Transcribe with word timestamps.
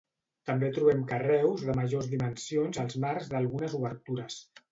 També 0.49 0.69
trobem 0.77 1.03
carreus 1.11 1.65
de 1.67 1.75
majors 1.81 2.09
dimensions 2.15 2.81
als 2.85 2.97
marcs 3.05 3.31
d'algunes 3.35 3.79
obertures. 3.83 4.43